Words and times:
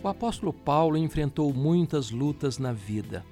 O 0.00 0.06
apóstolo 0.06 0.52
Paulo 0.52 0.96
enfrentou 0.96 1.52
muitas 1.52 2.10
lutas 2.12 2.56
na 2.56 2.72
vida. 2.72 3.24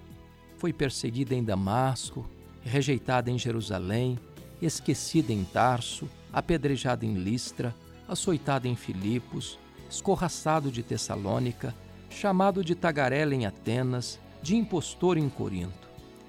Foi 0.58 0.72
perseguido 0.72 1.32
em 1.32 1.44
Damasco, 1.44 2.26
rejeitado 2.64 3.30
em 3.30 3.38
Jerusalém, 3.38 4.18
esquecido 4.60 5.30
em 5.30 5.44
Tarso, 5.44 6.08
apedrejado 6.32 7.04
em 7.06 7.14
Listra, 7.14 7.72
açoitado 8.08 8.66
em 8.66 8.74
Filipos, 8.74 9.58
escorraçado 9.88 10.70
de 10.70 10.82
Tessalônica, 10.82 11.72
chamado 12.10 12.64
de 12.64 12.74
tagarela 12.74 13.34
em 13.34 13.46
Atenas, 13.46 14.18
de 14.42 14.56
impostor 14.56 15.16
em 15.16 15.28
Corinto. 15.28 15.88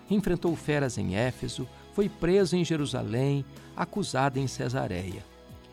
Enfrentou 0.09 0.55
feras 0.55 0.99
em 0.99 1.15
Éfeso, 1.15 1.67
foi 1.93 2.07
preso 2.07 2.55
em 2.55 2.63
Jerusalém, 2.63 3.43
acusado 3.75 4.37
em 4.37 4.45
Cesareia. 4.45 5.25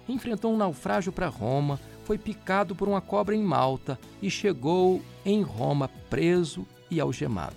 Enfrentou 0.08 0.52
um 0.52 0.56
naufrágio 0.56 1.12
para 1.12 1.28
Roma, 1.28 1.80
foi 2.04 2.18
picado 2.18 2.74
por 2.74 2.88
uma 2.88 3.00
cobra 3.00 3.34
em 3.34 3.42
Malta 3.42 3.98
e 4.20 4.30
chegou 4.30 5.00
em 5.24 5.42
Roma 5.42 5.88
preso 6.10 6.66
e 6.90 7.00
algemado. 7.00 7.56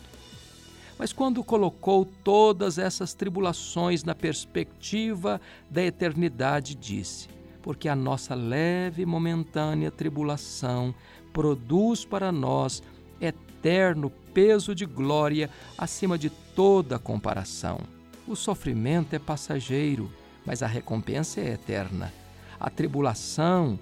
Mas 0.98 1.14
quando 1.14 1.44
colocou 1.44 2.06
todas 2.06 2.78
essas 2.78 3.14
tribulações 3.14 4.04
na 4.04 4.16
perspectiva 4.16 5.40
da 5.70 5.84
eternidade, 5.84 6.74
disse: 6.74 7.28
Porque 7.62 7.88
a 7.88 7.96
nossa 7.96 8.34
leve 8.34 9.04
e 9.04 9.06
momentânea 9.06 9.92
tribulação 9.92 10.96
produz 11.32 12.04
para 12.04 12.32
nós 12.32 12.82
eterno 13.22 14.10
peso 14.34 14.74
de 14.74 14.86
glória 14.86 15.50
acima 15.78 16.18
de 16.18 16.30
toda 16.30 16.98
comparação. 16.98 17.80
O 18.28 18.36
sofrimento 18.36 19.14
é 19.14 19.20
passageiro, 19.20 20.12
mas 20.46 20.64
a 20.64 20.68
recompensa 20.68 21.42
é 21.42 21.54
eterna. 21.54 22.12
A 22.60 22.70
tribulação 22.70 23.80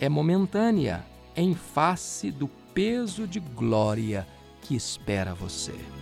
é 0.00 0.08
momentânea, 0.08 1.04
em 1.36 1.54
face 1.54 2.30
do 2.30 2.48
peso 2.74 3.26
de 3.26 3.40
glória 3.40 4.26
que 4.60 4.74
espera 4.74 5.34
você. 5.34 6.01